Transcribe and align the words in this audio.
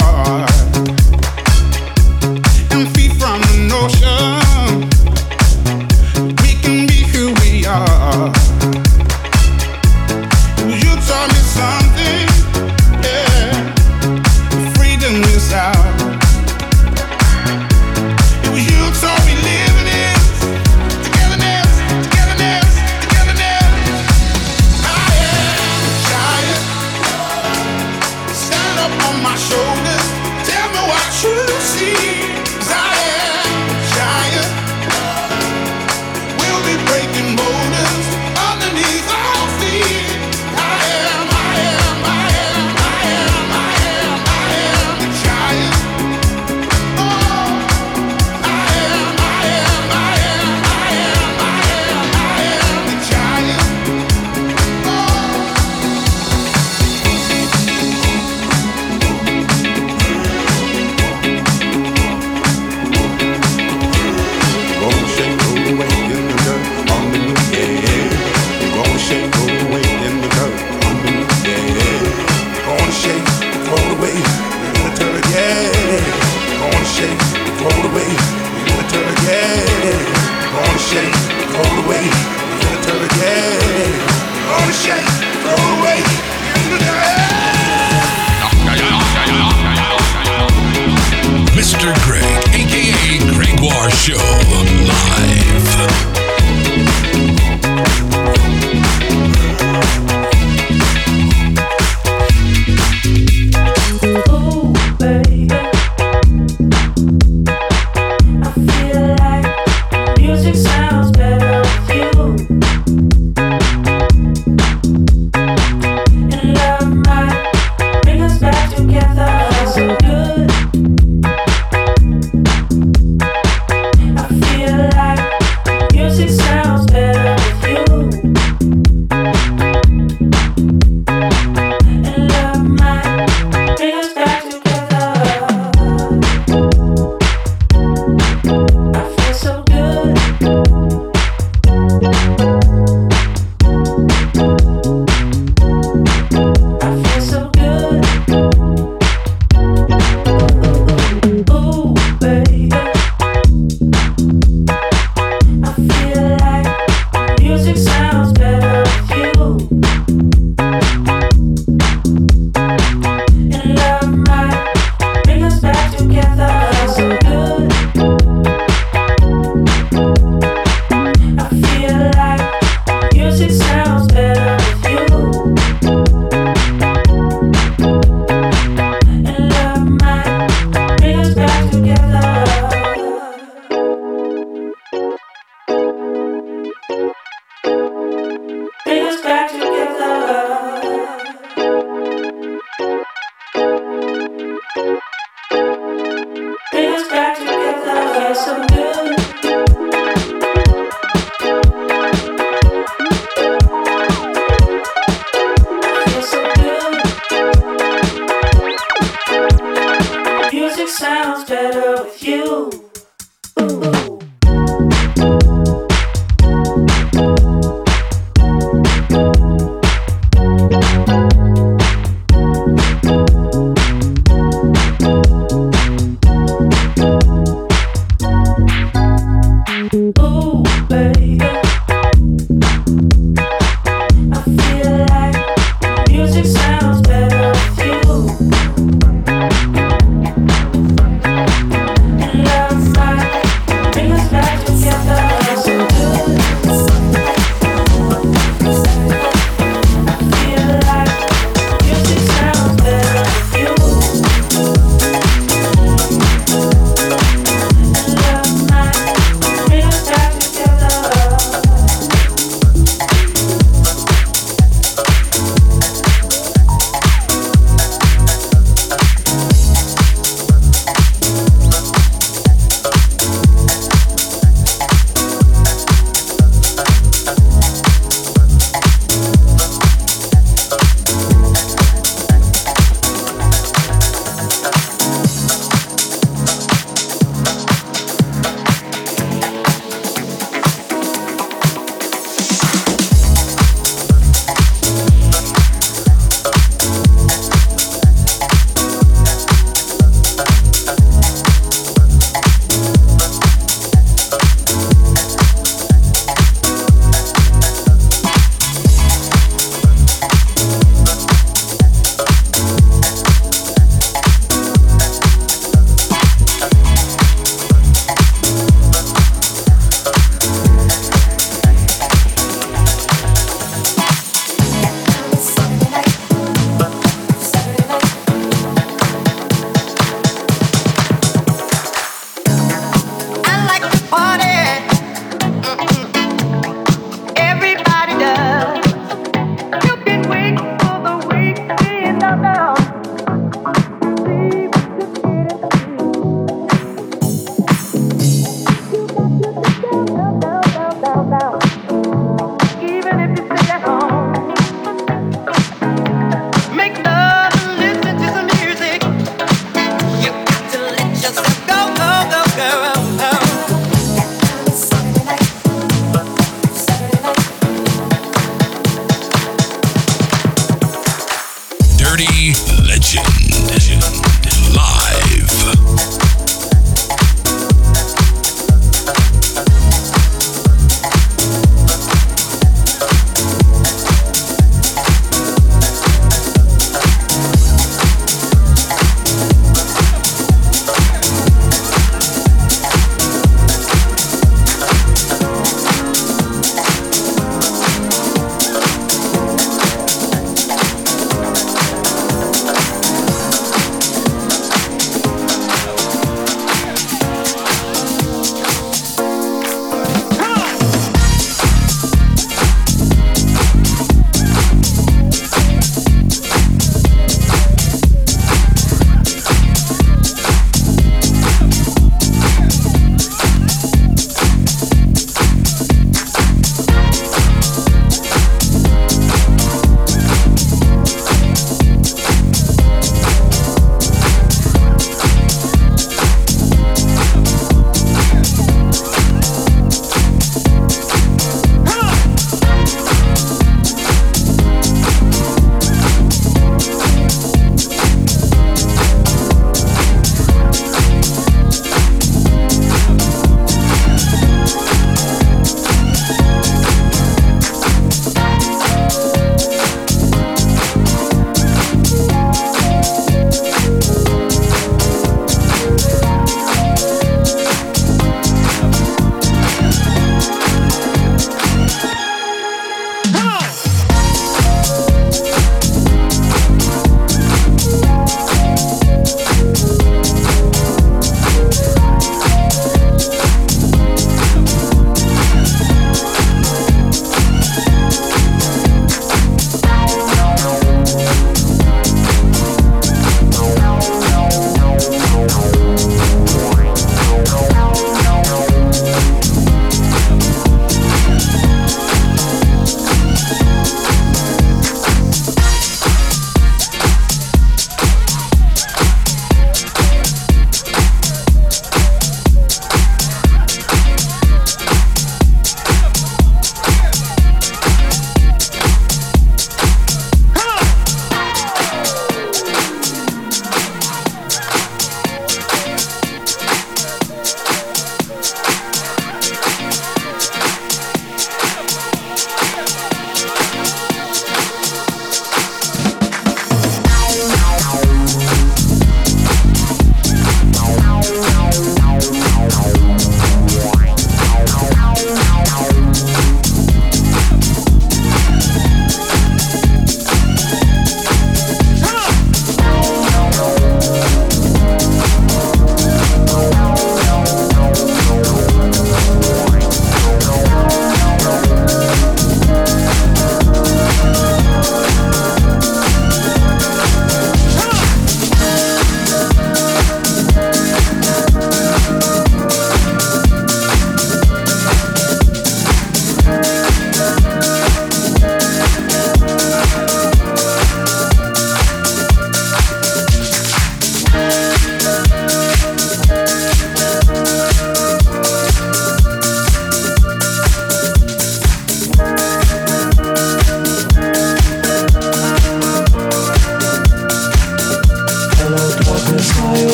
heart. 0.00 0.53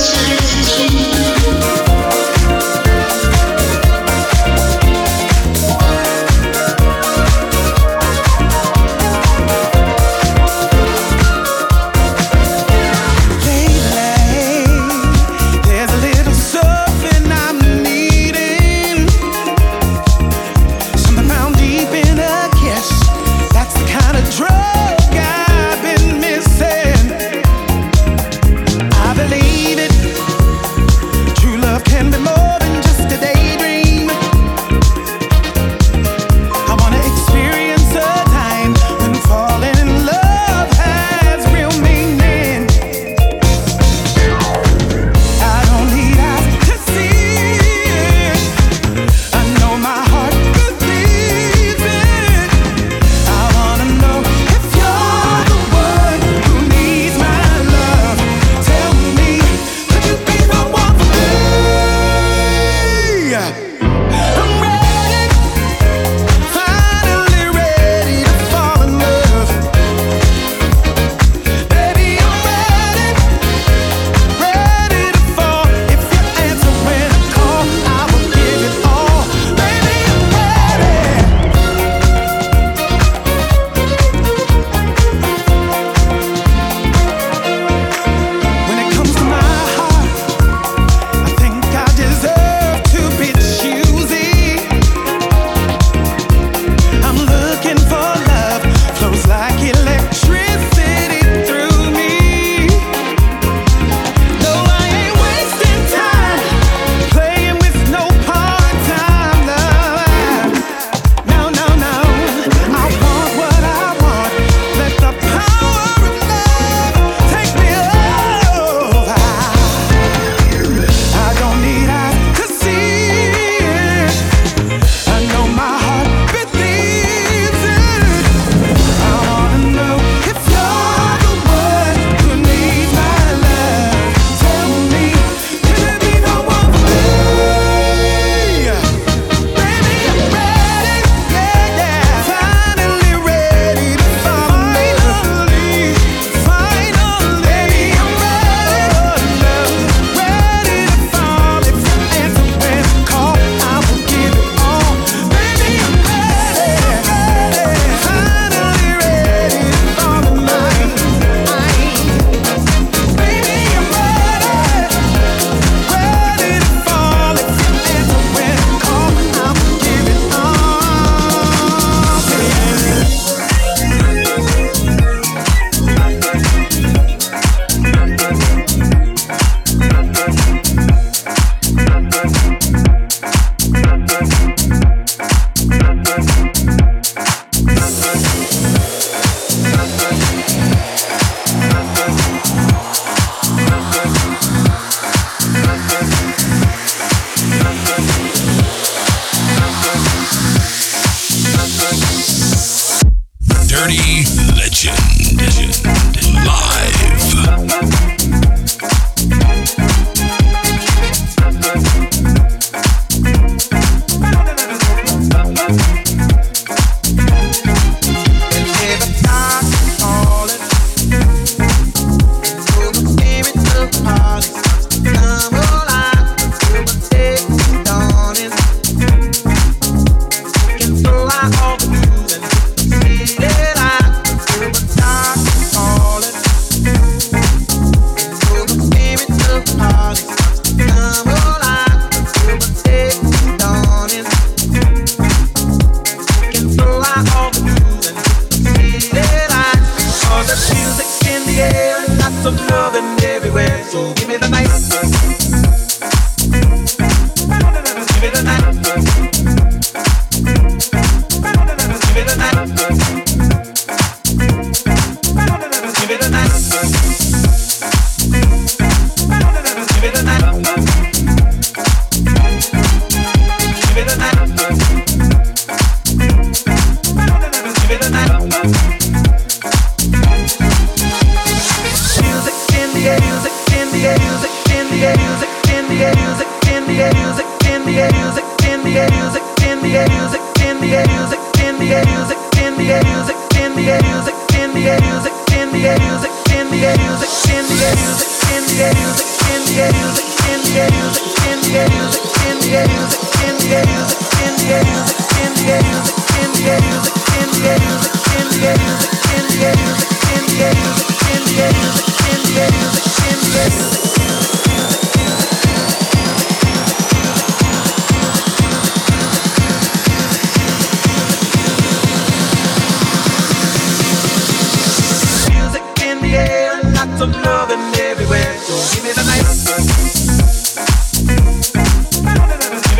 études. 0.00 0.49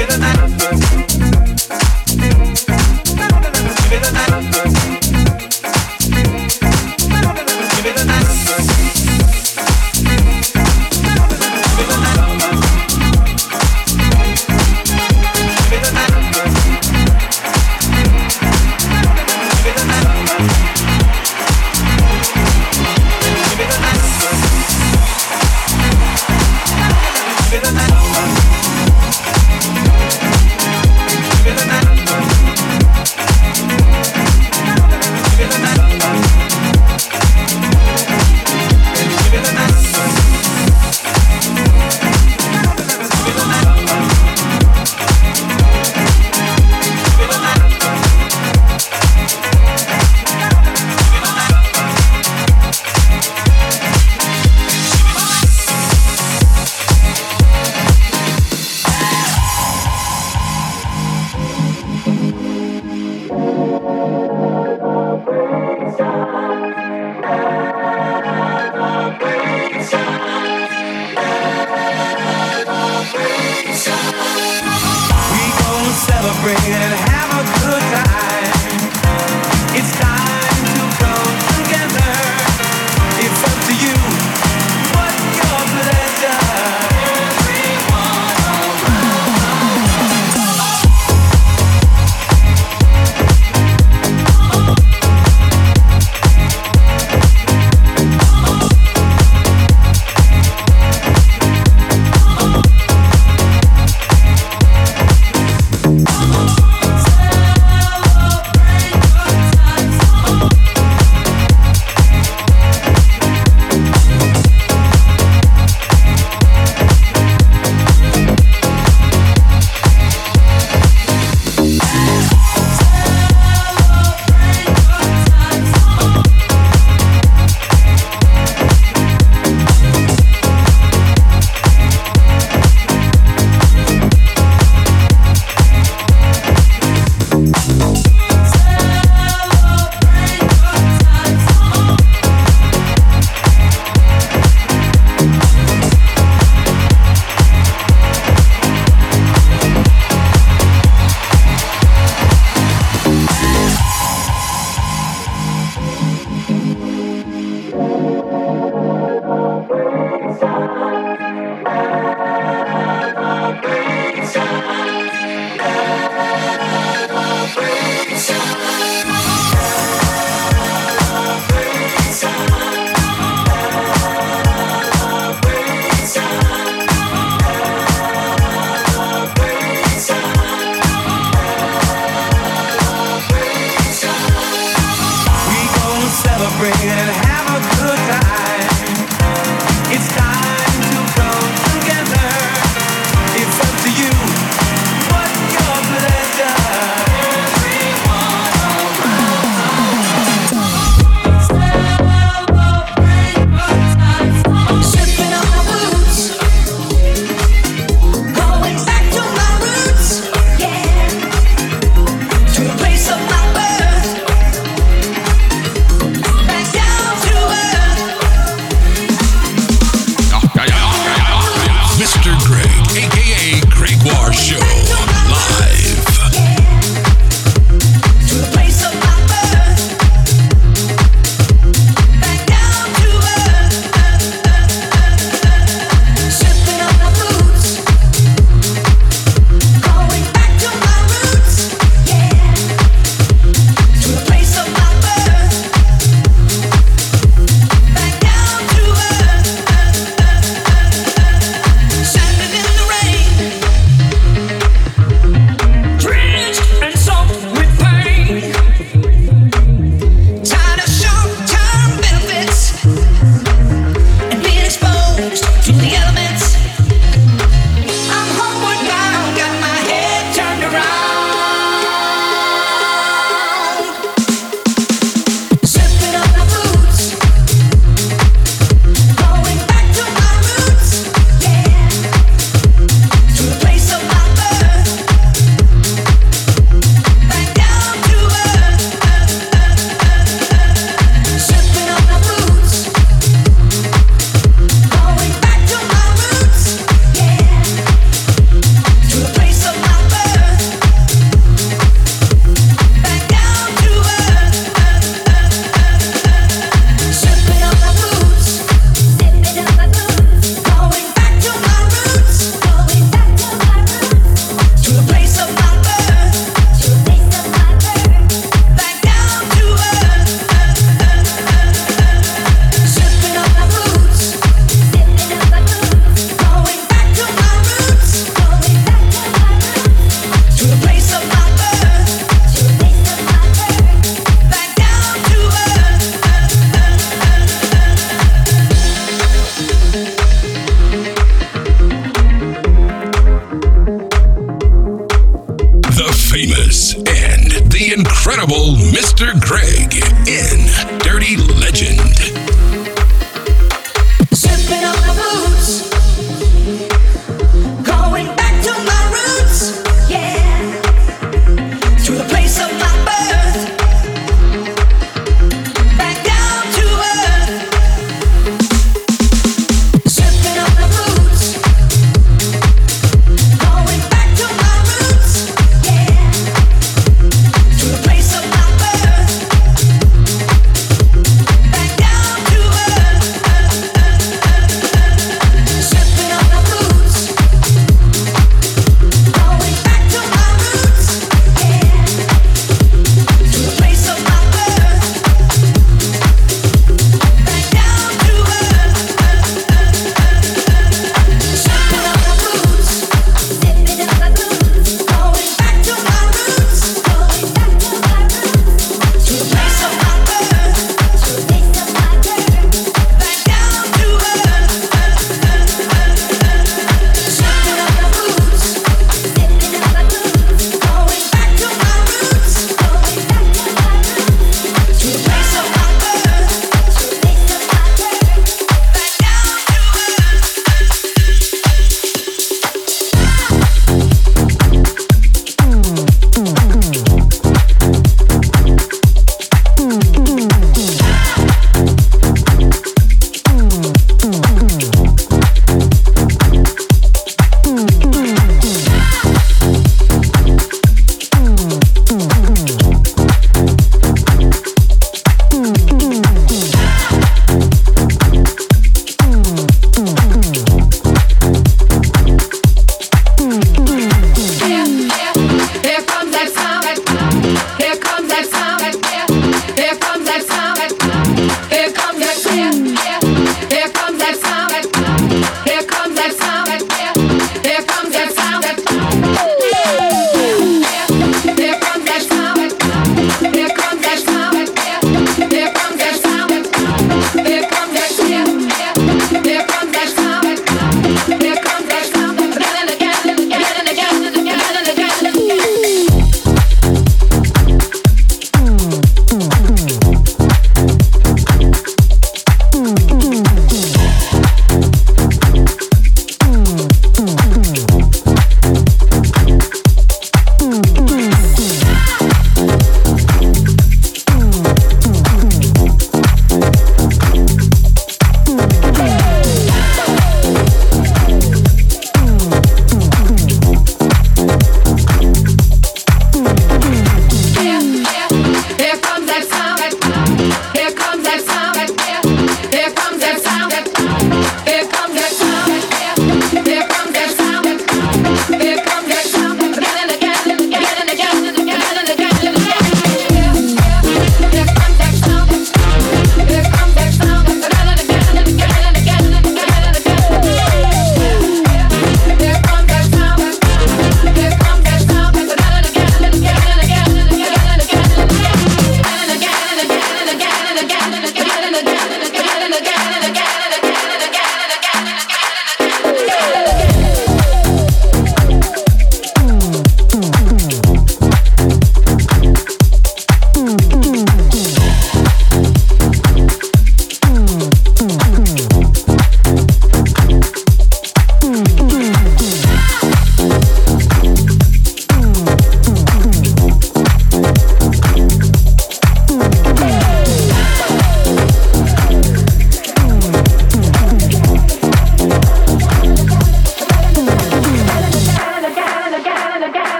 rhythm 0.00 0.20
that 0.20 0.49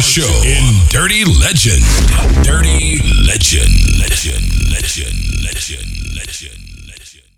Show 0.00 0.42
in 0.44 0.86
Dirty 0.90 1.24
Legend. 1.24 1.82
Dirty 2.44 3.00
Legend. 3.26 3.95